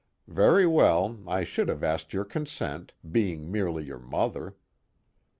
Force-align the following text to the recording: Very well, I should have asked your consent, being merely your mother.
Very 0.27 0.65
well, 0.65 1.19
I 1.27 1.43
should 1.43 1.67
have 1.69 1.83
asked 1.83 2.11
your 2.11 2.25
consent, 2.25 2.93
being 3.11 3.51
merely 3.51 3.83
your 3.83 3.99
mother. 3.99 4.55